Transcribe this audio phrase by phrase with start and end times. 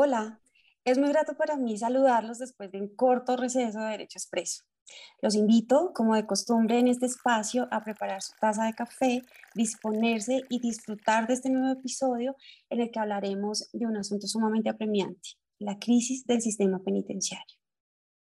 [0.00, 0.40] Hola,
[0.84, 4.62] es muy grato para mí saludarlos después de un corto receso de Derecho Expreso.
[5.20, 9.22] Los invito, como de costumbre en este espacio, a preparar su taza de café,
[9.56, 12.36] disponerse y disfrutar de este nuevo episodio
[12.70, 17.56] en el que hablaremos de un asunto sumamente apremiante, la crisis del sistema penitenciario.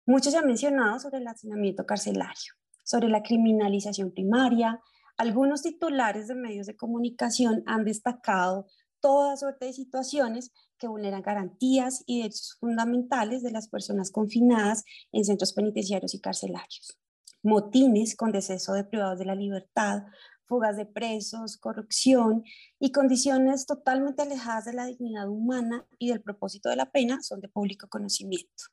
[0.07, 2.55] Mucho se ha mencionado sobre el hacinamiento carcelario,
[2.85, 4.81] sobre la criminalización primaria.
[5.19, 8.67] Algunos titulares de medios de comunicación han destacado
[9.07, 15.25] toda suerte de situaciones que vulneran garantías y derechos fundamentales de las personas confinadas en
[15.25, 16.99] centros penitenciarios y carcelarios.
[17.45, 20.03] Motines con deceso de privados de la libertad,
[20.47, 22.43] fugas de presos, corrupción
[22.81, 27.41] y condiciones totalmente alejadas de la dignidad humana y del propósito de la pena son
[27.41, 28.65] de público conocimiento.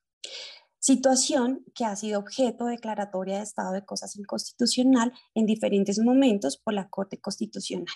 [0.80, 6.58] Situación que ha sido objeto de declaratoria de estado de cosas inconstitucional en diferentes momentos
[6.58, 7.94] por la Corte Constitucional.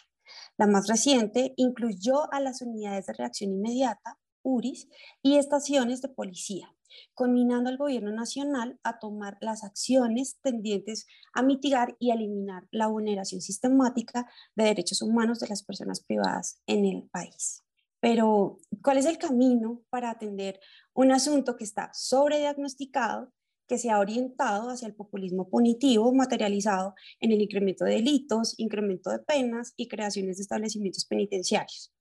[0.58, 4.88] La más reciente incluyó a las unidades de reacción inmediata, URIs,
[5.22, 6.74] y estaciones de policía,
[7.14, 13.42] conminando al gobierno nacional a tomar las acciones tendientes a mitigar y eliminar la vulneración
[13.42, 17.64] sistemática de derechos humanos de las personas privadas en el país.
[18.00, 20.60] Pero, ¿cuál es el camino para atender
[20.94, 23.34] un asunto que está sobrediagnosticado
[23.68, 29.10] que se ha orientado hacia el populismo punitivo materializado en el incremento de delitos, incremento
[29.12, 31.94] de penas y creaciones de establecimientos penitenciarios.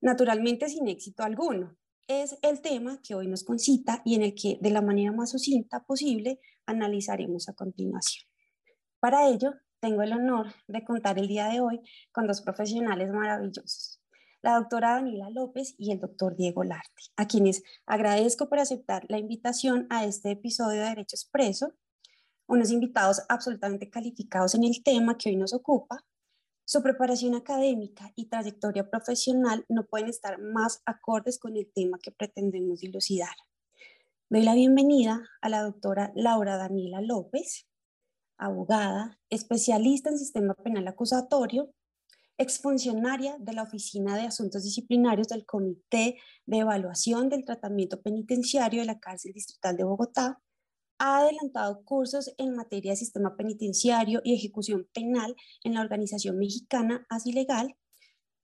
[0.00, 1.76] Naturalmente sin éxito alguno.
[2.06, 5.30] Es el tema que hoy nos concita y en el que de la manera más
[5.30, 8.28] sucinta posible analizaremos a continuación.
[9.00, 11.80] Para ello, tengo el honor de contar el día de hoy
[12.12, 13.93] con dos profesionales maravillosos
[14.44, 19.16] la doctora Daniela López y el doctor Diego Larte, a quienes agradezco por aceptar la
[19.16, 21.72] invitación a este episodio de Derecho Expreso,
[22.46, 26.04] unos invitados absolutamente calificados en el tema que hoy nos ocupa.
[26.66, 32.12] Su preparación académica y trayectoria profesional no pueden estar más acordes con el tema que
[32.12, 33.34] pretendemos dilucidar.
[34.28, 37.66] Doy la bienvenida a la doctora Laura Daniela López,
[38.36, 41.72] abogada, especialista en sistema penal acusatorio,
[42.36, 48.86] exfuncionaria de la Oficina de Asuntos Disciplinarios del Comité de Evaluación del Tratamiento Penitenciario de
[48.86, 50.40] la Cárcel Distrital de Bogotá,
[50.98, 57.06] ha adelantado cursos en materia de sistema penitenciario y ejecución penal en la Organización Mexicana
[57.08, 57.76] Asilegal.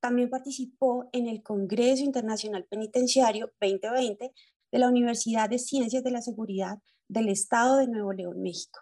[0.01, 4.33] También participó en el Congreso Internacional Penitenciario 2020
[4.72, 6.78] de la Universidad de Ciencias de la Seguridad
[7.09, 8.81] del Estado de Nuevo León, México.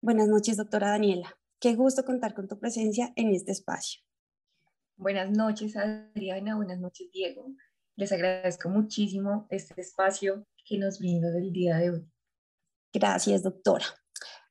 [0.00, 1.36] Buenas noches, doctora Daniela.
[1.58, 4.02] Qué gusto contar con tu presencia en este espacio.
[4.96, 6.54] Buenas noches, Adriana.
[6.54, 7.54] Buenas noches, Diego.
[7.96, 12.10] Les agradezco muchísimo este espacio que nos brinda del día de hoy.
[12.92, 13.86] Gracias, doctora.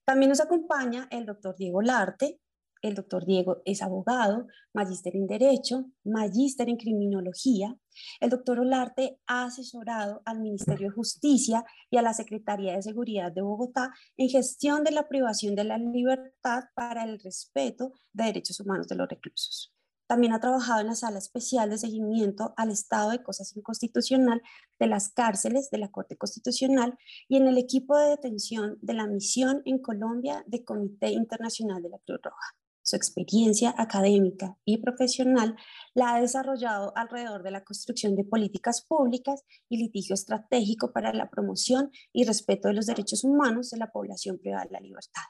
[0.03, 2.41] También nos acompaña el doctor Diego Larte,
[2.81, 7.77] el doctor Diego es abogado, magíster en Derecho, magíster en Criminología.
[8.19, 13.31] El doctor Olarte ha asesorado al Ministerio de Justicia y a la Secretaría de Seguridad
[13.31, 18.59] de Bogotá en gestión de la privación de la libertad para el respeto de derechos
[18.59, 19.75] humanos de los reclusos.
[20.07, 24.41] También ha trabajado en la sala especial de seguimiento al estado de cosas inconstitucional
[24.79, 26.95] de las cárceles de la Corte Constitucional
[27.27, 31.89] y en el equipo de detención de la misión en Colombia de Comité Internacional de
[31.89, 32.64] la Cruz Roja.
[32.87, 35.55] Su experiencia académica y profesional
[35.95, 41.27] la ha desarrollado alrededor de la construcción de políticas públicas y litigio estratégico para la
[41.31, 45.23] promoción y respeto de los derechos humanos de la población privada de la libertad.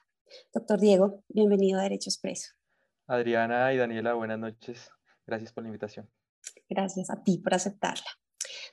[0.53, 2.51] Doctor Diego, bienvenido a Derecho Expreso.
[3.07, 4.89] Adriana y Daniela, buenas noches.
[5.25, 6.11] Gracias por la invitación.
[6.67, 8.09] Gracias a ti por aceptarla.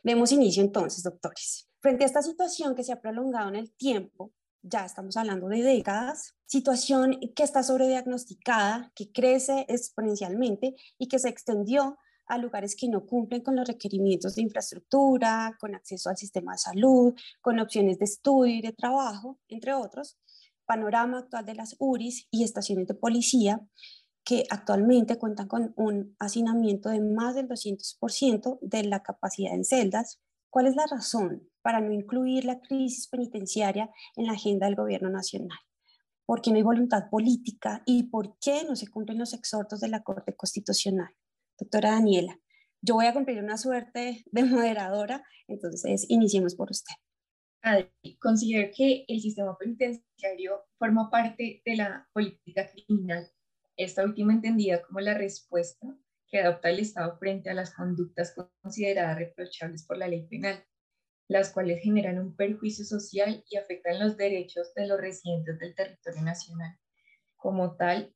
[0.02, 1.70] Demos inicio entonces, doctores.
[1.78, 5.62] Frente a esta situación que se ha prolongado en el tiempo, ya estamos hablando de
[5.62, 12.88] décadas, situación que está sobrediagnosticada, que crece exponencialmente y que se extendió a lugares que
[12.88, 17.98] no cumplen con los requerimientos de infraestructura, con acceso al sistema de salud, con opciones
[17.98, 20.18] de estudio y de trabajo, entre otros.
[20.64, 23.60] Panorama actual de las URIs y estaciones de policía
[24.24, 30.20] que actualmente cuentan con un hacinamiento de más del 200% de la capacidad en celdas.
[30.52, 31.48] ¿Cuál es la razón?
[31.62, 35.58] para no incluir la crisis penitenciaria en la agenda del gobierno nacional?
[36.26, 39.88] ¿Por qué no hay voluntad política y por qué no se cumplen los exhortos de
[39.88, 41.08] la Corte Constitucional?
[41.58, 42.38] Doctora Daniela,
[42.80, 46.94] yo voy a cumplir una suerte de moderadora, entonces iniciemos por usted.
[48.18, 53.30] considero que el sistema penitenciario forma parte de la política criminal,
[53.76, 55.96] esta última entendida como la respuesta
[56.32, 60.64] que adopta el Estado frente a las conductas consideradas reprochables por la ley penal
[61.32, 66.22] las cuales generan un perjuicio social y afectan los derechos de los residentes del territorio
[66.22, 66.78] nacional.
[67.36, 68.14] Como tal,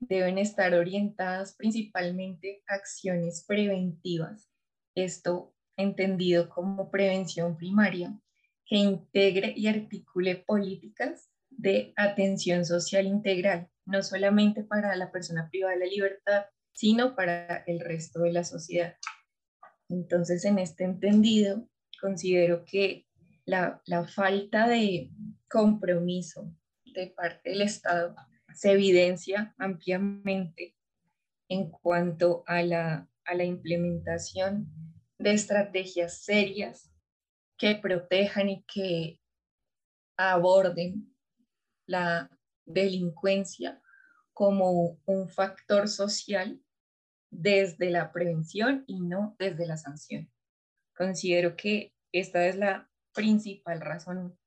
[0.00, 4.50] deben estar orientadas principalmente a acciones preventivas.
[4.94, 8.18] Esto entendido como prevención primaria
[8.66, 15.74] que integre y articule políticas de atención social integral, no solamente para la persona privada
[15.74, 16.44] de la libertad,
[16.78, 18.96] sino para el resto de la sociedad.
[19.88, 21.68] Entonces, en este entendido,
[22.00, 23.04] considero que
[23.46, 25.10] la, la falta de
[25.50, 26.54] compromiso
[26.84, 28.14] de parte del Estado
[28.54, 30.76] se evidencia ampliamente
[31.48, 34.68] en cuanto a la, a la implementación
[35.18, 36.92] de estrategias serias
[37.56, 39.20] que protejan y que
[40.16, 41.12] aborden
[41.86, 42.30] la
[42.64, 43.82] delincuencia
[44.32, 46.62] como un factor social
[47.30, 50.30] desde la prevención y no desde la sanción.
[50.96, 54.38] Considero que esta es la principal razón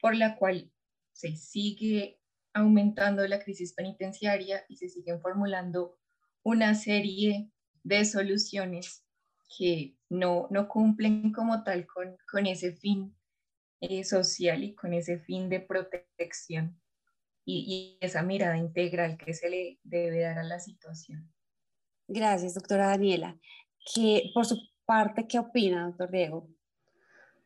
[0.00, 0.72] por la cual
[1.12, 2.20] se sigue
[2.54, 5.98] aumentando la crisis penitenciaria y se siguen formulando
[6.42, 7.50] una serie
[7.82, 9.04] de soluciones
[9.56, 13.16] que no, no cumplen como tal con, con ese fin
[13.80, 16.80] eh, social y con ese fin de protección
[17.44, 21.32] y, y esa mirada integral que se le debe dar a la situación.
[22.08, 23.36] Gracias, doctora Daniela.
[23.94, 26.48] Que, por su parte, ¿qué opina, doctor Diego?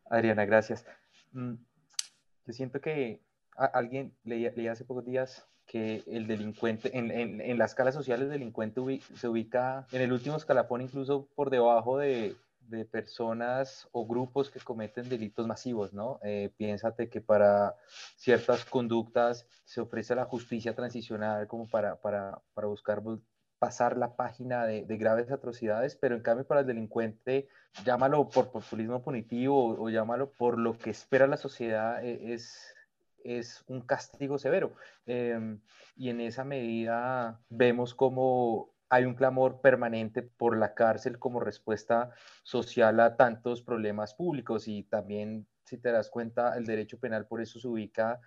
[0.08, 0.84] Adriana, gracias.
[1.32, 1.54] Mm,
[2.46, 3.20] yo siento que
[3.56, 8.30] alguien leía, hace pocos días que el delincuente, en, en, en la escala social, el
[8.30, 8.80] delincuente
[9.16, 12.36] se ubica en el último escalafón, incluso por debajo de,
[12.68, 16.20] de personas o grupos que cometen delitos masivos, ¿no?
[16.22, 17.76] Eh, piénsate que para
[18.16, 23.02] ciertas conductas se ofrece la justicia transicional como para, para, para buscar
[23.62, 27.46] pasar la página de, de, graves atrocidades, pero en cambio para el delincuente,
[27.84, 32.74] llámalo por populismo punitivo o, o llámalo por lo que espera la sociedad, e, es,
[33.22, 34.74] es un castigo severo.
[35.06, 35.58] Eh,
[35.94, 42.10] y en esa medida vemos como hay un clamor permanente por la cárcel como respuesta
[42.42, 47.40] social a tantos problemas públicos y también, si te das cuenta, el derecho penal por
[47.40, 48.20] eso se ubica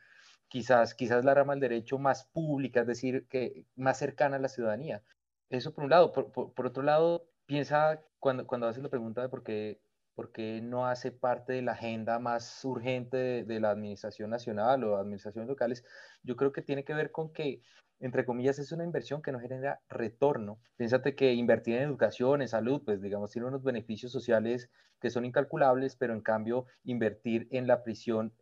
[0.47, 4.47] quizás, quizás la rama del derecho más pública, es decir, que más cercana a la
[4.47, 5.03] ciudadanía.
[5.49, 6.11] Eso por un lado.
[6.11, 9.79] Por, por, otro lado, piensa cuando, cuando haces la pregunta de por qué,
[10.15, 14.83] por qué no hace parte de la agenda más urgente de, de, la administración nacional
[14.83, 15.83] o administraciones locales,
[16.23, 17.61] yo creo que tiene que ver con que,
[17.99, 20.59] entre comillas, es una inversión que no genera retorno.
[20.77, 24.69] Piénsate que invertir en educación, en salud, pues digamos, tiene unos beneficios sociales
[24.99, 28.33] que son incalculables, pero en cambio invertir en la prisión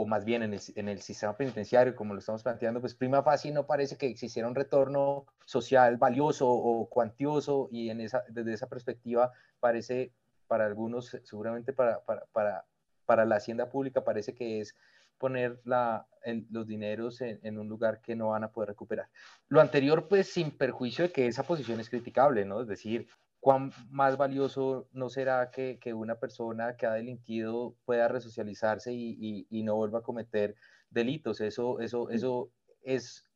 [0.00, 3.22] o más bien en el, en el, sistema penitenciario, como lo estamos planteando, pues prima
[3.22, 8.54] facie no parece que existiera un retorno social valioso o cuantioso y en esa, desde
[8.54, 10.12] esa perspectiva parece
[10.46, 12.64] para algunos, seguramente para, para,
[13.04, 14.74] para, la hacienda pública parece que es
[15.18, 16.06] poner la,
[16.50, 19.08] los dineros en, en, un lugar que no van a poder recuperar.
[19.48, 22.62] Lo anterior, pues sin perjuicio de que esa posición es criticable, ¿no?
[22.62, 23.06] Es decir,
[23.40, 29.16] cuán más valioso no será que, que, una persona que ha delinquido pueda resocializarse y,
[29.18, 30.54] y, y no vuelva a cometer
[30.90, 31.40] delitos.
[31.40, 32.50] Eso, eso, eso
[32.82, 33.26] es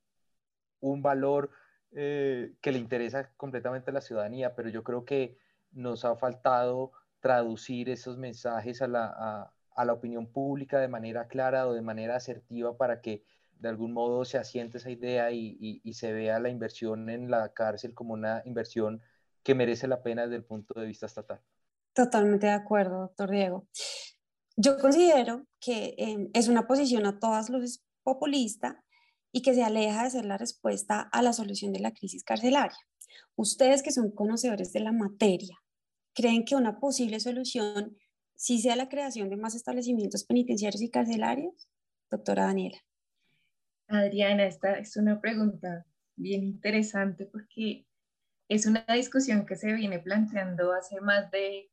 [0.80, 1.50] un valor
[1.92, 5.38] eh, que le interesa completamente a la ciudadanía, pero yo creo que
[5.72, 11.28] nos ha faltado traducir esos mensajes a la, a, a la opinión pública de manera
[11.28, 13.24] clara o de manera asertiva para que
[13.58, 17.30] de algún modo se asiente esa idea y, y, y se vea la inversión en
[17.30, 19.00] la cárcel como una inversión
[19.44, 21.40] que merece la pena desde el punto de vista estatal.
[21.92, 23.68] Totalmente de acuerdo, doctor Diego.
[24.56, 28.82] Yo considero que eh, es una posición a todas luces populista
[29.30, 32.78] y que se aleja de ser la respuesta a la solución de la crisis carcelaria.
[33.36, 35.58] Ustedes que son conocedores de la materia,
[36.14, 37.96] ¿creen que una posible solución
[38.36, 41.68] sí sea la creación de más establecimientos penitenciarios y carcelarios?
[42.10, 42.78] Doctora Daniela.
[43.88, 45.84] Adriana, esta es una pregunta
[46.16, 47.86] bien interesante porque
[48.48, 51.70] es una discusión que se viene planteando hace más de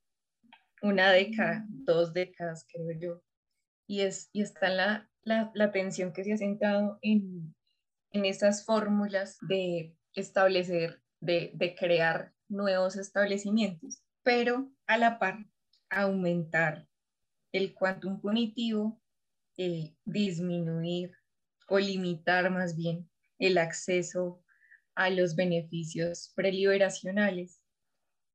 [0.81, 3.23] una década, dos décadas, creo yo.
[3.87, 7.53] Y, es, y está la, la, la tensión que se ha sentado en,
[8.11, 15.45] en esas fórmulas de establecer, de, de crear nuevos establecimientos, pero a la par
[15.89, 16.87] aumentar
[17.51, 19.01] el quantum punitivo,
[19.57, 21.11] eh, disminuir
[21.67, 23.09] o limitar más bien
[23.39, 24.41] el acceso
[24.95, 27.61] a los beneficios preliberacionales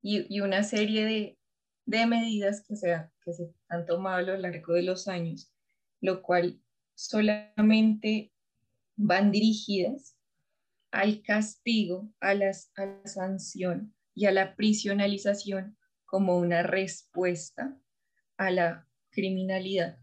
[0.03, 1.39] y, y una serie de,
[1.87, 5.53] de medidas que se, que se han tomado a lo largo de los años,
[6.01, 6.61] lo cual
[6.95, 8.33] solamente
[8.97, 10.17] van dirigidas
[10.91, 17.79] al castigo, a, las, a la sanción y a la prisionalización como una respuesta
[18.39, 19.99] a la criminalidad.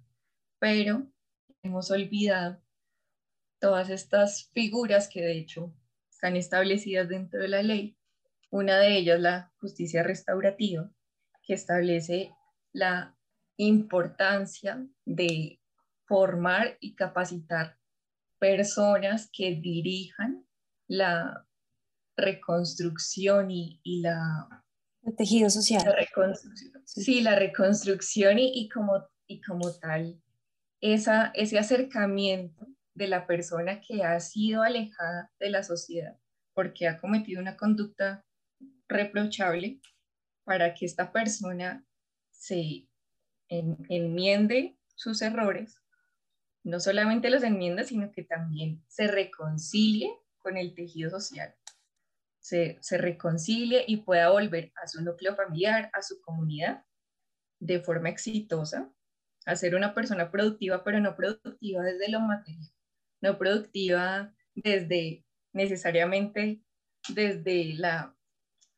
[0.59, 1.11] Pero
[1.63, 2.61] hemos olvidado
[3.59, 5.73] todas estas figuras que de hecho
[6.23, 7.97] están establecidas dentro de la ley.
[8.49, 10.89] Una de ellas, la justicia restaurativa,
[11.41, 12.31] que establece
[12.71, 13.17] la
[13.57, 15.59] importancia de
[16.05, 17.77] formar y capacitar
[18.39, 20.47] personas que dirijan
[20.87, 21.45] la
[22.15, 24.63] reconstrucción y, la...
[25.01, 25.83] El tejido social.
[26.85, 30.21] sí, la reconstrucción y, y, como, y como tal,
[30.79, 32.65] esa, ese acercamiento
[32.95, 36.17] de la persona que ha sido alejada de la sociedad
[36.53, 38.25] porque ha cometido una conducta
[38.87, 39.81] reprochable
[40.43, 41.85] para que esta persona
[42.31, 42.87] se
[43.49, 45.81] enmiende sus errores,
[46.63, 51.55] no solamente los enmienda, sino que también se reconcilie con el tejido social,
[52.39, 56.85] se, se reconcilie y pueda volver a su núcleo familiar, a su comunidad,
[57.59, 58.91] de forma exitosa,
[59.45, 62.72] a ser una persona productiva, pero no productiva desde lo material,
[63.23, 66.61] no productiva desde necesariamente
[67.07, 68.17] desde la,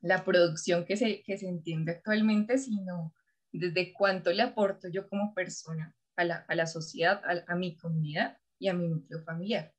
[0.01, 3.13] la producción que se, que se entiende actualmente, sino
[3.51, 8.37] desde cuánto le aporto yo como persona a la, a la sociedad, a, mi comunidad
[8.59, 9.73] y a mi núcleo familiar.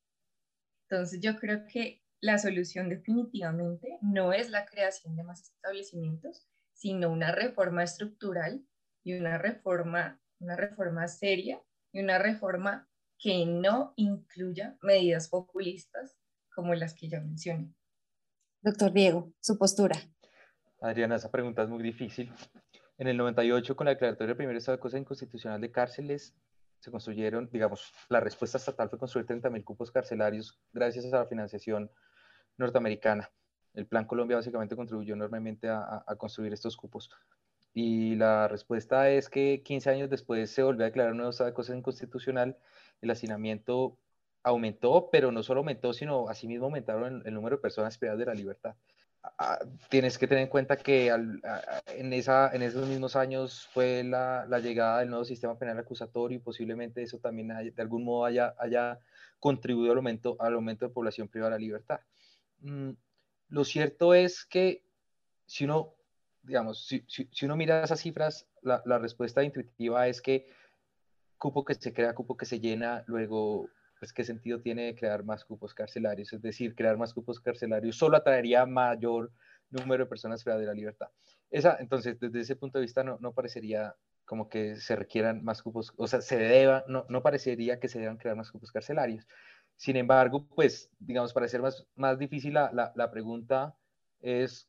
[0.89, 7.11] Entonces yo creo que la solución definitivamente no es la creación de más establecimientos, sino
[7.11, 8.67] una reforma estructural
[9.05, 16.17] y una reforma, una reforma seria y una reforma que no incluya medidas populistas
[16.55, 17.75] como las que ya mencioné.
[18.63, 19.97] Doctor Diego, su postura.
[20.81, 22.33] Adriana, esa pregunta es muy difícil.
[22.99, 26.35] En el 98, con la declaratoria del primer estado de cosa inconstitucional de cárceles,
[26.81, 31.91] se construyeron, digamos, la respuesta estatal fue construir 30.000 cupos carcelarios gracias a la financiación
[32.57, 33.31] norteamericana.
[33.75, 37.11] El Plan Colombia básicamente contribuyó enormemente a, a, construir estos cupos.
[37.75, 41.51] Y la respuesta es que 15 años después se volvió a declarar un nuevo estado
[41.51, 42.57] de cosas inconstitucional.
[43.01, 43.99] El hacinamiento
[44.47, 48.35] aumentó, pero no solo aumentó, sino asimismo aumentaron el, número de personas privadas de la
[48.35, 48.77] libertad.
[49.39, 55.11] Ah, tienes que tener en cuenta que en, esos mismos años fue la, llegada del
[55.11, 59.01] nuevo sistema penal acusatorio y posiblemente eso también de algún modo haya,
[59.41, 62.01] contribuido al aumento, al aumento de población privada de la libertad.
[62.61, 62.91] Mm,
[63.49, 64.85] lo cierto es que
[65.45, 65.95] si uno,
[66.45, 70.49] digamos, si, si, si uno mira esas cifras, la respuesta intuitiva es que
[71.39, 75.45] cupo que se crea, cupo que se llena, luego pues qué sentido tiene crear más
[75.45, 79.31] cupos carcelarios, es decir, crear más cupos carcelarios solo atraería mayor
[79.71, 81.09] número de personas privadas de la libertad.
[81.51, 85.63] Esa, entonces, desde ese punto de vista no, no parecería como que se requieran más
[85.63, 89.27] cupos, o sea, se deba, no, no parecería que se deban crear más cupos carcelarios.
[89.77, 93.77] Sin embargo, pues, digamos, para ser más, más difícil la, la, la pregunta
[94.21, 94.69] es,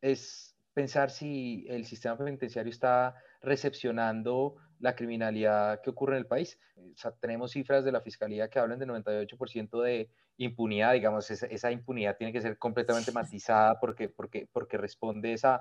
[0.00, 6.58] es pensar si el sistema penitenciario está recepcionando la criminalidad que ocurre en el país.
[6.76, 11.46] O sea, tenemos cifras de la Fiscalía que hablan de 98% de impunidad, digamos, esa,
[11.46, 15.60] esa, impunidad tiene que ser completamente matizada porque, porque, porque responde esa,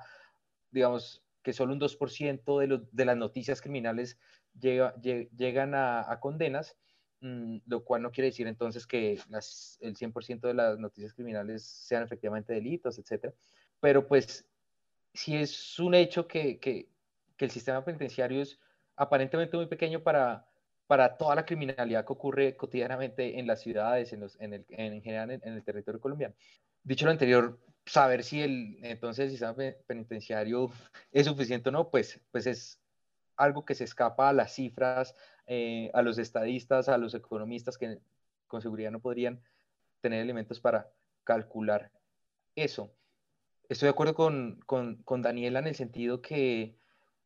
[0.72, 4.18] digamos, que solo un 2% de, lo, de las noticias criminales
[4.58, 6.78] llega, llegan a, a condenas,
[7.22, 11.64] mmm, lo cual no quiere decir entonces que las, el 100% de las noticias criminales
[11.64, 13.34] sean efectivamente delitos, etc.
[13.82, 14.49] Pero pues,
[15.14, 16.88] si es un hecho que, que,
[17.38, 18.60] el sistema penitenciario es
[18.98, 20.46] aparentemente muy pequeño para,
[20.88, 25.02] para toda la criminalidad que ocurre cotidianamente en las ciudades, en, los, en, el, en
[25.02, 26.36] general en, en, el territorio colombiano.
[26.84, 29.56] Dicho lo anterior, saber si el, entonces el sistema
[29.88, 30.70] penitenciario
[31.12, 32.80] es suficiente o no, pues, pues es
[33.38, 35.16] algo que se escapa a las cifras,
[35.48, 38.00] eh, a los estadistas, a los economistas que
[38.48, 39.42] con seguridad no podrían
[40.02, 40.92] tener elementos para
[41.24, 41.90] calcular
[42.56, 42.92] eso.
[43.70, 46.76] Estoy de acuerdo con, Daniela en el sentido que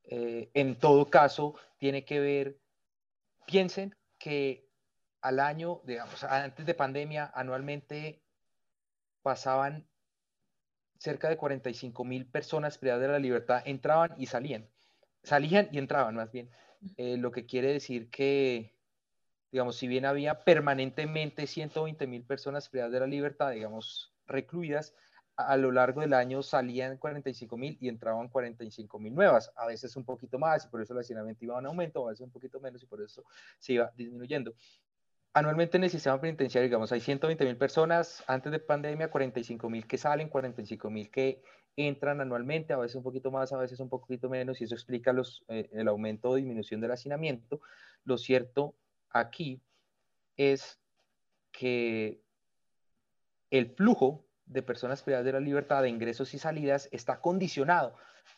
[0.04, 2.60] eh, en todo caso, tiene que ver,
[3.48, 4.68] piensen que
[5.22, 8.22] al año, digamos, antes de pandemia, anualmente
[9.22, 9.88] pasaban
[10.98, 14.68] cerca de 45 mil personas privadas de la libertad, entraban y salían,
[15.24, 16.50] salían y entraban más bien,
[16.98, 18.76] eh, lo que quiere decir que,
[19.50, 24.94] digamos, si bien había permanentemente 120 mil personas privadas de la libertad, digamos, recluidas,
[25.36, 29.96] a lo largo del año salían 45 mil y entraban 45 mil nuevas, a veces
[29.96, 32.60] un poquito más y por eso el hacinamiento iba en aumento, a veces un poquito
[32.60, 33.24] menos y por eso
[33.58, 34.54] se iba disminuyendo.
[35.36, 39.88] Anualmente en el sistema penitenciario, digamos, hay 120 mil personas antes de pandemia, 45 mil
[39.88, 41.42] que salen, 45 mil que
[41.76, 45.12] entran anualmente, a veces un poquito más, a veces un poquito menos, y eso explica
[45.12, 47.62] los, eh, el aumento o disminución del hacinamiento.
[48.04, 48.76] Lo cierto
[49.10, 49.60] aquí
[50.38, 50.80] es
[51.52, 52.22] que
[53.50, 57.96] el flujo de personas privadas de la libertad, de ingresos y salidas, está condicionado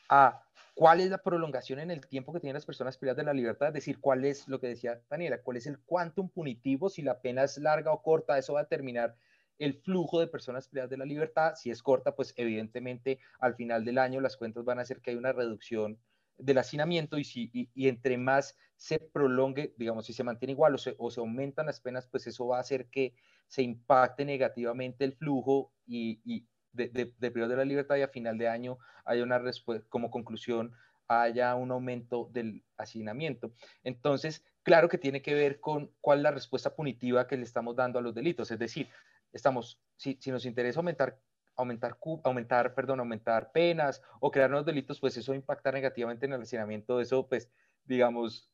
[0.10, 0.44] a
[0.76, 3.70] cuál es la prolongación en el tiempo que tienen las personas privadas de la libertad,
[3.70, 7.20] es decir, cuál es lo que decía Daniela, cuál es el quantum punitivo, si la
[7.20, 9.16] pena es larga o corta, eso va a determinar
[9.58, 11.56] el flujo de personas privadas de la libertad.
[11.56, 15.12] Si es corta, pues evidentemente al final del año las cuentas van a hacer que
[15.12, 15.98] hay una reducción
[16.38, 20.78] del hacinamiento y, si, y, entre más se prolongue, digamos, si se mantiene igual o
[20.78, 23.14] se, o se, aumentan las penas, pues eso va a hacer que
[23.48, 28.10] se impacte negativamente el flujo y, y de, de, de de la libertad y a
[28.10, 30.74] final de año haya una respuesta, como conclusión,
[31.08, 33.54] haya un aumento del hacinamiento.
[33.84, 37.76] Entonces, claro que tiene que ver con cuál es la respuesta punitiva que le estamos
[37.76, 38.90] dando a los delitos, es decir,
[39.32, 41.20] estamos, si, si nos interesa aumentar
[41.56, 46.42] aumentar, aumentar, perdón, aumentar penas o crear nuevos delitos, pues eso impacta negativamente en el
[46.42, 47.00] hacinamiento.
[47.00, 47.50] Eso, pues,
[47.86, 48.50] digamos,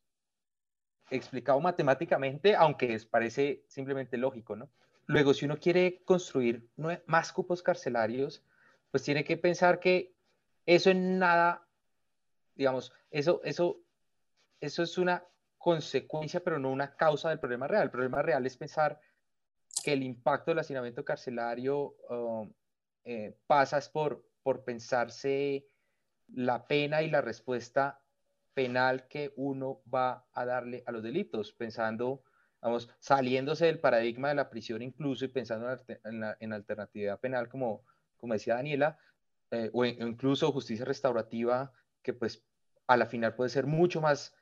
[1.10, 4.70] explicado matemáticamente, aunque parece simplemente lógico, ¿no?
[5.06, 6.68] Luego, si uno quiere construir
[7.06, 8.44] más cupos carcelarios,
[8.90, 10.14] pues tiene que pensar que
[10.64, 11.66] eso en nada,
[12.54, 13.80] digamos, eso, eso,
[14.60, 15.24] eso es una
[15.58, 17.84] consecuencia, pero no una causa del problema real.
[17.84, 19.00] El problema real es pensar
[19.84, 22.52] que el impacto del hacinamiento carcelario um,
[23.04, 25.66] eh, pasas por, por pensarse
[26.28, 28.00] la pena y la respuesta
[28.54, 32.22] penal que uno va a darle a los delitos, pensando,
[32.60, 37.48] vamos, saliéndose del paradigma de la prisión incluso y pensando en, la, en alternativa penal,
[37.48, 37.84] como,
[38.16, 38.98] como decía Daniela,
[39.50, 42.44] eh, o, incluso justicia restaurativa, que pues
[42.86, 44.34] a la final puede ser mucho más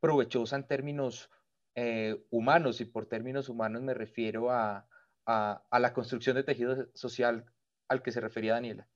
[0.00, 1.30] provechosa en términos
[1.74, 4.86] eh, humanos, y por términos humanos me refiero a,
[5.26, 7.46] a, a la construcción de tejido social
[7.88, 8.88] al que se refería Daniela?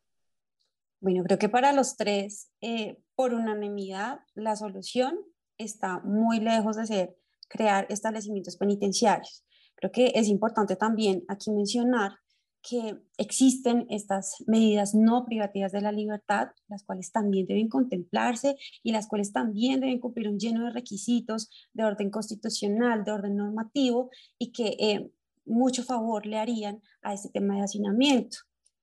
[1.00, 5.18] Bueno, creo que para los tres, eh, por unanimidad, la solución
[5.57, 7.16] está muy lejos de ser
[7.49, 9.45] crear establecimientos penitenciarios.
[9.76, 12.12] Creo que es importante también aquí mencionar
[12.61, 18.92] que existen estas medidas no privativas de la libertad, las cuales también deben contemplarse y
[18.92, 24.11] las cuales también deben cumplir un lleno de requisitos de orden constitucional, de orden normativo
[24.38, 25.11] y que eh,
[25.47, 28.38] mucho favor le harían a este tema de hacinamiento.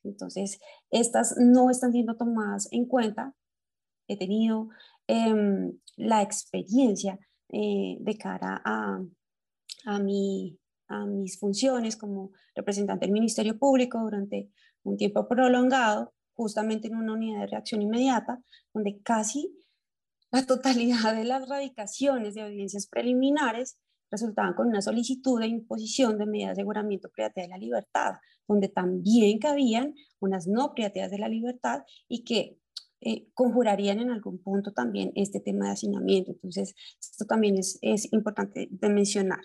[0.06, 0.60] Entonces,
[0.90, 3.34] estas no están siendo tomadas en cuenta.
[4.08, 4.70] He tenido
[5.08, 9.04] em, la experiencia eh, de cara a,
[9.86, 14.52] a, mi, a mis funciones como representante del Ministerio Público durante
[14.84, 18.42] un tiempo prolongado, justamente en una unidad de reacción inmediata,
[18.74, 19.56] donde casi
[20.32, 23.78] la totalidad de las radicaciones de audiencias preliminares
[24.12, 28.14] resultaban con una solicitud de imposición de medidas de aseguramiento privacidad de la libertad,
[28.48, 32.58] donde también cabían unas no privativas de la libertad y que
[33.02, 36.32] eh, conjurarían en algún punto también este tema de hacinamiento.
[36.32, 39.42] Entonces, esto también es, es importante de mencionar.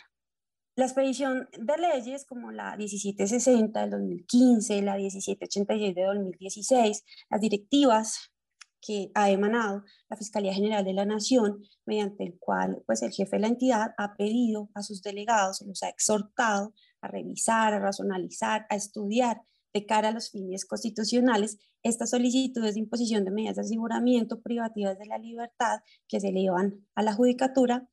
[0.76, 8.30] La expedición de leyes como la 1760 del 2015, la 1786 de 2016, las directivas
[8.80, 13.36] que ha emanado la Fiscalía General de la Nación, mediante el cual pues, el jefe
[13.36, 18.66] de la entidad ha pedido a sus delegados, los ha exhortado a revisar, a racionalizar,
[18.68, 23.62] a estudiar de cara a los fines constitucionales estas solicitudes de imposición de medidas de
[23.62, 27.88] aseguramiento privativas de la libertad que se llevan a la judicatura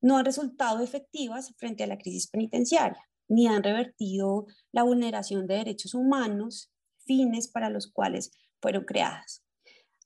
[0.00, 5.56] no han resultado efectivas frente a la crisis penitenciaria, ni han revertido la vulneración de
[5.56, 6.70] derechos humanos,
[7.04, 9.42] fines para los cuales fueron creadas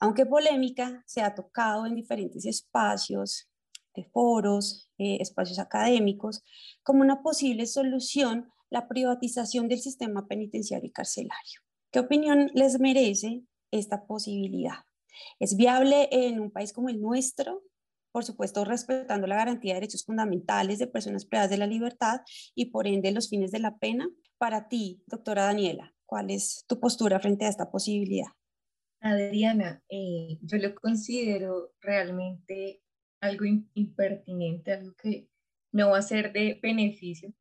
[0.03, 3.49] aunque polémica, se ha tocado en diferentes espacios
[3.95, 6.43] de foros, eh, espacios académicos,
[6.83, 11.61] como una posible solución la privatización del sistema penitenciario y carcelario.
[11.93, 14.79] ¿Qué opinión les merece esta posibilidad?
[15.39, 17.63] ¿Es viable en un país como el nuestro?
[18.11, 22.23] Por supuesto, respetando la garantía de derechos fundamentales de personas privadas de la libertad
[22.57, 24.09] y por ende los fines de la pena.
[24.37, 28.33] Para ti, doctora Daniela, ¿cuál es tu postura frente a esta posibilidad?
[29.03, 32.83] Adriana, eh, yo lo considero realmente
[33.21, 35.29] algo impertinente, algo que
[35.73, 37.35] no va a ser de beneficio,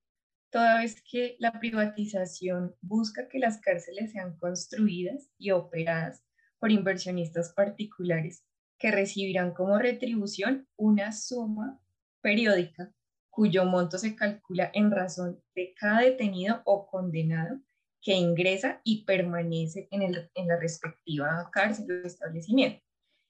[0.49, 6.23] toda vez que la privatización busca que las cárceles sean construidas y operadas
[6.59, 8.43] por inversionistas particulares
[8.79, 11.79] que recibirán como retribución una suma
[12.21, 12.91] periódica
[13.29, 17.59] cuyo monto se calcula en razón de cada detenido o condenado
[18.01, 22.83] que ingresa y permanece en, el, en la respectiva cárcel o establecimiento,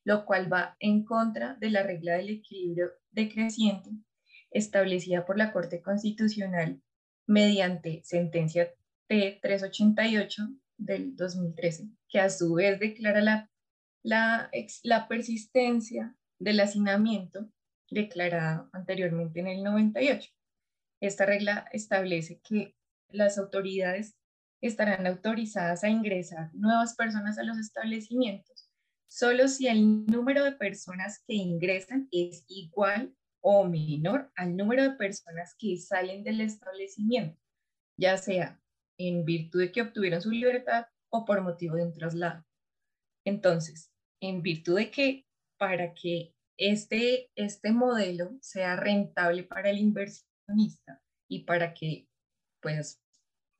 [0.06, 3.92] lo cual va en contra de la regla del equilibrio decreciente
[4.50, 6.82] establecida por la Corte Constitucional
[7.28, 8.74] mediante sentencia
[9.10, 13.52] T388 del 2013, que a su vez declara la,
[14.04, 14.50] la,
[14.84, 17.50] la persistencia del hacinamiento
[17.90, 20.32] declarado anteriormente en el 98.
[21.02, 22.76] Esta regla establece que
[23.10, 24.16] las autoridades
[24.62, 28.72] estarán autorizadas a ingresar nuevas personas a los establecimientos
[29.12, 34.92] solo si el número de personas que ingresan es igual o menor al número de
[34.92, 37.38] personas que salen del establecimiento,
[37.98, 38.62] ya sea
[38.98, 42.46] en virtud de que obtuvieron su libertad o por motivo de un traslado.
[43.26, 45.26] Entonces, en virtud de que
[45.58, 52.08] para que este, este modelo sea rentable para el inversionista y para que
[52.62, 53.01] pues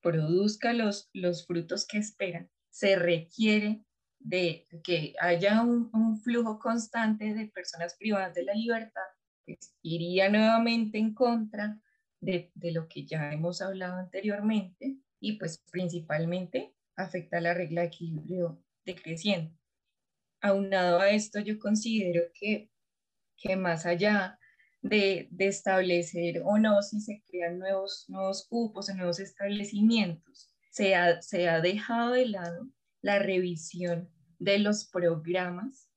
[0.02, 3.84] produzca los, los frutos que esperan, se requiere
[4.20, 9.02] de que haya un, flujo constante de personas privadas de la libertad,
[9.46, 11.80] pues iría nuevamente en contra
[12.20, 17.88] de, de, lo que ya hemos hablado anteriormente y pues principalmente afecta la regla de
[17.88, 19.58] equilibrio decreciente.
[20.42, 22.70] Aunado a esto, yo considero que,
[23.38, 24.40] que más allá
[24.82, 31.22] de, establecer o no si se crean nuevos, nuevos cupos o nuevos establecimientos, se ha,
[31.22, 32.68] se ha dejado de lado
[33.02, 35.90] la revisión de los programas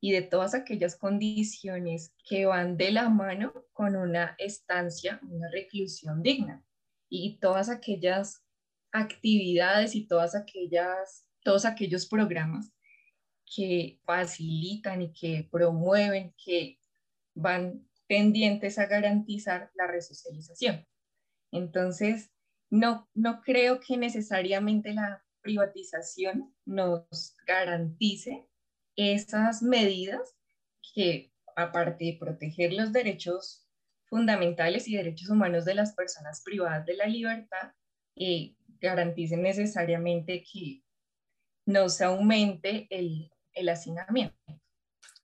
[0.00, 6.22] y de todas aquellas condiciones que van de la mano con una estancia, una reclusión
[6.22, 6.64] digna.
[7.08, 8.42] Y todas aquellas
[8.90, 12.72] actividades y todas aquellas, todos aquellos programas
[13.54, 16.80] que facilitan y que promueven, que
[17.34, 20.86] van pendientes a garantizar la resocialización.
[21.50, 22.30] Entonces,
[22.68, 28.46] no, no creo que necesariamente la privatización nos garantice
[28.96, 30.36] esas medidas
[30.92, 33.66] que, aparte de proteger los derechos
[34.04, 37.72] fundamentales y derechos humanos de las personas privadas de la libertad,
[38.16, 40.82] eh, garanticen necesariamente que
[41.64, 44.36] no se aumente el, el hacinamiento.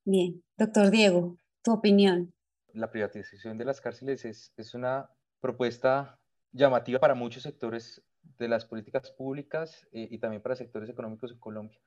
[0.07, 2.33] Bien, doctor Diego, tu opinión.
[2.73, 6.19] La privatización de las cárceles es, es una propuesta
[6.53, 8.03] llamativa para muchos sectores
[8.39, 11.79] de las políticas públicas eh, y también para sectores económicos en Colombia.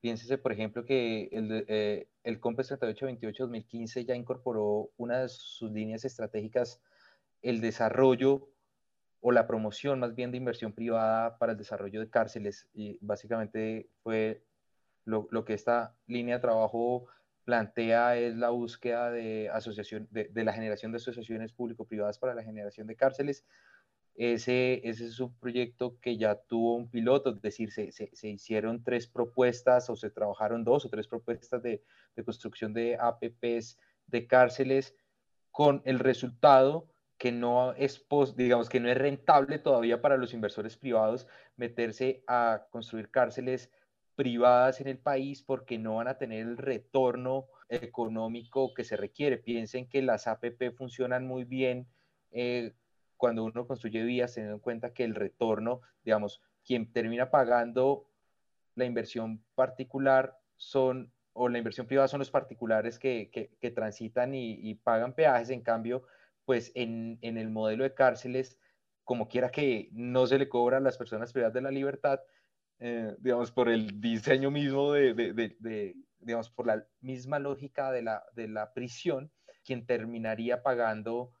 [0.00, 6.04] Piénsese, por ejemplo, que el, eh, el COMPES 3828-2015 ya incorporó una de sus líneas
[6.04, 6.80] estratégicas,
[7.42, 8.48] el desarrollo
[9.20, 12.66] o la promoción más bien de inversión privada para el desarrollo de cárceles.
[12.72, 14.42] Y básicamente fue
[15.04, 17.06] lo, lo que esta línea de trabajo
[17.44, 22.86] plantea es la búsqueda de, asociación, de, la generación de asociaciones público-privadas para la generación
[22.86, 23.44] de cárceles,
[24.14, 28.84] ese, ese es un proyecto que ya tuvo un piloto, es decir, se, se, hicieron
[28.84, 31.82] tres propuestas o se trabajaron dos o tres propuestas de,
[32.16, 34.94] de construcción de APPs de cárceles
[35.50, 38.02] con el resultado que no es,
[38.36, 41.26] digamos, que no es rentable todavía para los inversores privados
[41.56, 43.70] meterse a construir cárceles
[44.20, 49.38] privadas en el país porque no van a tener el retorno económico que se requiere.
[49.38, 51.86] Piensen que las APP funcionan muy bien
[52.30, 52.74] eh,
[53.16, 58.10] cuando uno construye vías, teniendo en cuenta que el retorno, digamos, quien termina pagando
[58.74, 64.74] la inversión particular son, o la inversión privada son los particulares que, que, transitan y,
[64.74, 66.02] pagan peajes, en cambio,
[66.44, 68.58] pues en, en, el modelo de cárceles,
[69.02, 72.20] como quiera que no se le cobra a las personas privadas de la libertad,
[72.80, 78.02] eh, digamos, por el diseño mismo de, de, de, digamos, por la misma lógica de
[78.02, 79.30] la, de la prisión,
[79.64, 81.32] quien terminaría pagando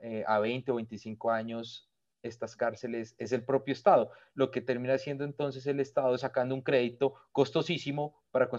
[0.00, 1.90] eh, a 20 o 25 años
[2.22, 6.62] estas cárceles es el propio Estado, lo que termina siendo entonces el Estado sacando un
[6.62, 8.50] crédito costosísimo para,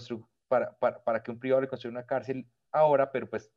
[0.48, 3.52] para, para, para que un privado le construya una cárcel ahora, pero pues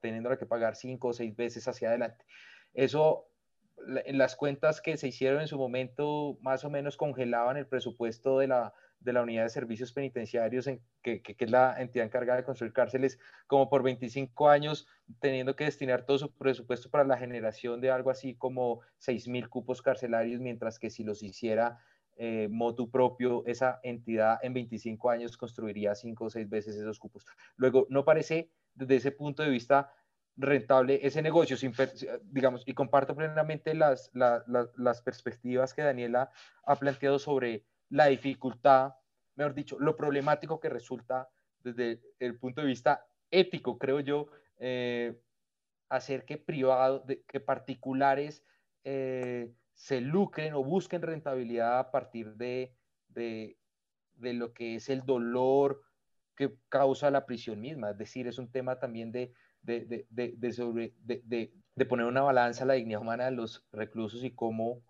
[0.00, 2.24] teniendo que pagar cinco o seis veces hacia adelante.
[2.74, 3.30] Eso,
[3.86, 8.48] las cuentas que se hicieron en su momento, más o menos congelaban el presupuesto de
[8.48, 12.44] la, de la Unidad de Servicios Penitenciarios, en, que, que, es la entidad encargada de
[12.44, 14.86] construir cárceles, como por 25 años,
[15.20, 19.82] teniendo que destinar todo su presupuesto para la generación de algo así como 6.000 cupos
[19.82, 21.78] carcelarios, mientras que si los hiciera
[22.16, 27.26] eh, motu propio, esa entidad en 25 años construiría 5 o 6 veces esos cupos.
[27.56, 29.92] Luego, no parece desde ese punto de vista
[30.36, 31.56] rentable ese negocio,
[32.24, 34.44] digamos, y comparto plenamente las, las,
[34.76, 36.30] las perspectivas que Daniela
[36.64, 38.94] ha planteado sobre la dificultad,
[39.34, 41.28] mejor dicho, lo problemático que resulta
[41.60, 45.18] desde el punto de vista ético, creo yo, eh,
[45.88, 48.44] hacer que privados, que particulares
[48.84, 52.74] eh, se lucren o busquen rentabilidad a partir de,
[53.08, 53.58] de,
[54.14, 55.82] de, lo que es el dolor
[56.34, 57.90] que causa la prisión misma.
[57.90, 59.32] Es decir, es un tema también de,
[59.66, 64.82] de, sobre, de, poner una balanza a la dignidad humana de los reclusos y cómo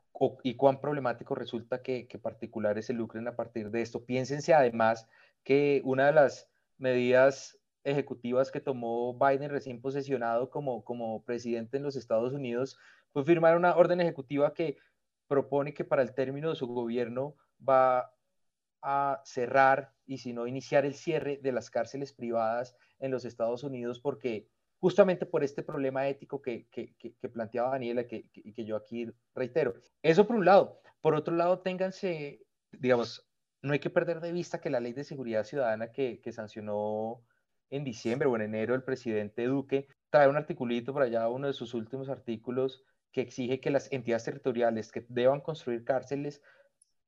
[0.43, 4.05] y cuán problemático resulta que, particulares se lucren a partir de esto.
[4.05, 5.07] Piénsense además
[5.45, 11.83] que una de las medidas ejecutivas que tomó Biden recién posesionado como, como presidente en
[11.83, 12.79] los Estados Unidos
[13.13, 14.77] fue firmar una orden ejecutiva que
[15.29, 17.37] propone que para el término de su gobierno
[17.67, 18.13] va
[18.83, 23.65] a cerrar y si no iniciar el cierre de las cárceles privadas en los Estados
[23.65, 24.49] Unidos porque
[24.81, 29.75] justamente por este problema ético que, que, que, planteaba Daniela y que, yo aquí reitero.
[30.03, 30.81] Eso por un lado.
[31.01, 33.27] Por otro lado, ténganse, digamos,
[33.63, 37.23] no hay que perder de vista que la ley de seguridad ciudadana que, que sancionó
[37.71, 41.53] en diciembre o en enero el presidente Duque trae un articulito por allá, uno de
[41.53, 46.43] sus últimos artículos, que exige que las entidades territoriales que deban construir cárceles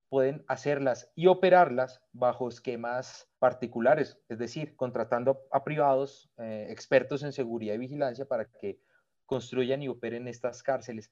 [0.08, 7.32] pueden hacerlas y operarlas bajo esquemas particulares, es decir, contratando a privados eh, expertos en
[7.32, 8.80] seguridad y vigilancia para que
[9.26, 11.10] construyan y operen estas cárceles.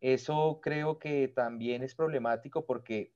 [0.00, 3.14] Eso creo que también es problemático porque,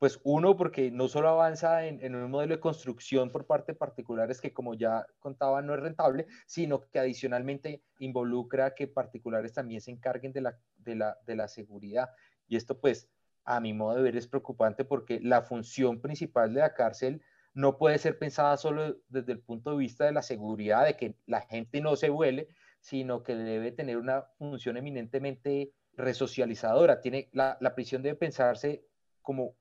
[0.00, 3.78] pues uno, porque no solo avanza en, en un modelo de construcción por parte de
[3.78, 9.80] particulares que como ya contaba no es rentable, sino que adicionalmente involucra que particulares también
[9.80, 12.10] se encarguen de la, de la, de la seguridad.
[12.48, 13.08] Y esto pues
[13.44, 17.78] a mi modo de ver es preocupante porque la función principal de la cárcel no
[17.78, 21.42] puede ser pensada solo desde el punto de vista de la seguridad, de que la
[21.42, 22.48] gente no se vuele,
[22.80, 27.00] sino que debe tener una función eminentemente resocializadora.
[27.00, 28.84] Tiene, la, la prisión debe pensarse
[29.22, 29.54] como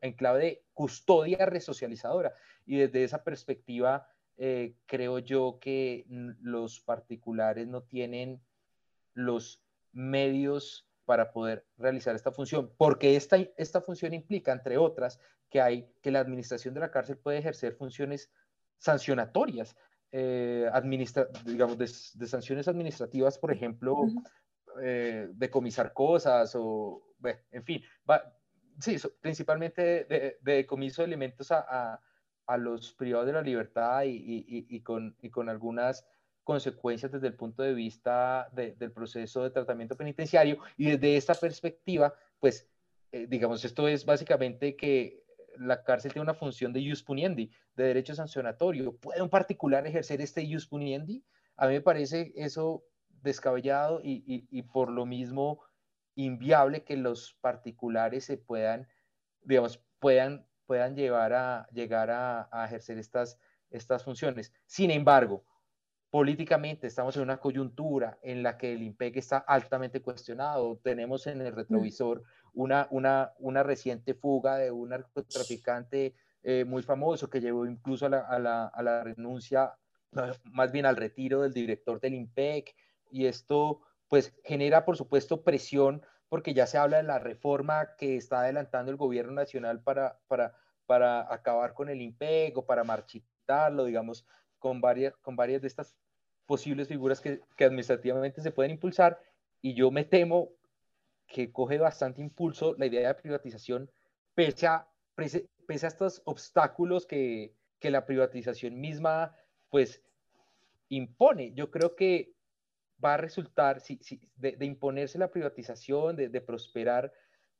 [0.00, 2.32] en clave de custodia resocializadora.
[2.66, 6.04] Y desde esa perspectiva, eh, creo yo que
[6.40, 8.40] los particulares no tienen
[9.14, 15.18] los medios para poder realizar esta función, porque esta, esta función implica, entre otras,
[15.48, 18.30] que hay que la administración de la cárcel puede ejercer funciones
[18.76, 19.74] sancionatorias,
[20.12, 20.70] eh,
[21.46, 23.96] digamos, de, sanciones administrativas, por ejemplo,
[24.82, 27.02] eh, de comisar cosas o,
[27.52, 27.82] en fin,
[28.78, 32.02] sí, principalmente de, de, comiso de elementos a,
[32.44, 36.04] a, los privados de la libertad y, y, y, con, y con algunas
[36.48, 42.14] consecuencias desde el punto de vista del proceso de tratamiento penitenciario y desde esta perspectiva,
[42.40, 42.66] pues,
[43.12, 45.22] eh, digamos, esto es básicamente que
[45.58, 48.96] la cárcel tiene una función de jus puniendi, de derecho sancionatorio.
[48.96, 51.22] ¿Puede un particular ejercer este jus puniendi?
[51.58, 52.82] A mí me parece eso
[53.20, 55.60] descabellado y, por lo mismo
[56.14, 58.88] inviable que los particulares se puedan,
[59.42, 64.54] digamos, puedan, puedan llevar a, llegar a, a ejercer estas, estas funciones.
[64.64, 65.44] Sin embargo,
[66.10, 70.78] políticamente estamos en una coyuntura en la que el IMPEC está altamente cuestionado.
[70.82, 71.56] Tenemos en el mm.
[71.56, 72.22] retrovisor
[72.54, 78.08] una, una, una reciente fuga de un narcotraficante eh, muy famoso que llevó incluso a
[78.08, 79.74] la, a la, a la renuncia,
[80.44, 82.74] más bien al retiro del director del IMPEC.
[83.10, 88.16] Y esto pues genera por supuesto presión porque ya se habla de la reforma que
[88.16, 90.54] está adelantando el gobierno nacional para, para,
[90.86, 94.26] para acabar con el IMPEC o para marchitarlo, digamos,
[94.58, 95.96] con varias, con varias de estas
[96.46, 99.20] posibles figuras que, que administrativamente se pueden impulsar
[99.60, 100.50] y yo me temo
[101.26, 103.90] que coge bastante impulso la idea de privatización
[104.34, 109.34] pese a, pese, a estos obstáculos que, que, la privatización misma
[109.68, 110.02] pues
[110.88, 111.52] impone.
[111.54, 112.32] Yo creo que
[113.04, 117.12] va a resultar, si, si de, imponerse la privatización, de, de, prosperar,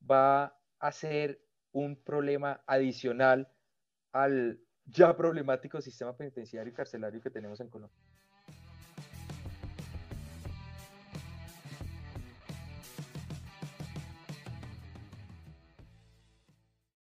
[0.08, 1.40] va a ser
[1.72, 3.48] un problema adicional
[4.12, 7.96] al, ya problemático sistema penitenciario y carcelario que tenemos en Colombia.